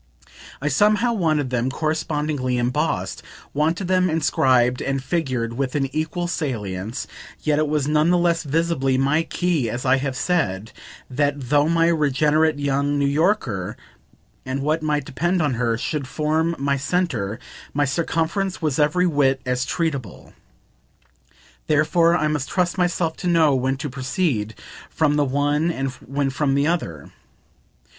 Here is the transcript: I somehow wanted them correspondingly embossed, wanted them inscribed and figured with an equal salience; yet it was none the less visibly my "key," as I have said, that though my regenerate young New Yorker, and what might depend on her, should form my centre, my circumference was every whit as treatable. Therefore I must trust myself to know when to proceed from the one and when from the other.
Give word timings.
I 0.59 0.67
somehow 0.67 1.13
wanted 1.13 1.51
them 1.51 1.69
correspondingly 1.69 2.57
embossed, 2.57 3.21
wanted 3.53 3.87
them 3.87 4.09
inscribed 4.09 4.81
and 4.81 5.03
figured 5.03 5.53
with 5.53 5.75
an 5.75 5.95
equal 5.95 6.25
salience; 6.25 7.05
yet 7.43 7.59
it 7.59 7.67
was 7.67 7.87
none 7.87 8.09
the 8.09 8.17
less 8.17 8.41
visibly 8.41 8.97
my 8.97 9.21
"key," 9.21 9.69
as 9.69 9.85
I 9.85 9.97
have 9.97 10.15
said, 10.15 10.71
that 11.07 11.49
though 11.51 11.69
my 11.69 11.87
regenerate 11.89 12.57
young 12.57 12.97
New 12.97 13.05
Yorker, 13.05 13.77
and 14.43 14.63
what 14.63 14.81
might 14.81 15.05
depend 15.05 15.39
on 15.39 15.53
her, 15.53 15.77
should 15.77 16.07
form 16.07 16.55
my 16.57 16.77
centre, 16.77 17.37
my 17.71 17.85
circumference 17.85 18.59
was 18.59 18.79
every 18.79 19.05
whit 19.05 19.39
as 19.45 19.67
treatable. 19.67 20.33
Therefore 21.67 22.17
I 22.17 22.27
must 22.27 22.49
trust 22.49 22.75
myself 22.75 23.15
to 23.17 23.27
know 23.27 23.53
when 23.53 23.77
to 23.77 23.87
proceed 23.87 24.55
from 24.89 25.15
the 25.15 25.25
one 25.25 25.69
and 25.69 25.91
when 25.91 26.31
from 26.31 26.55
the 26.55 26.65
other. 26.65 27.11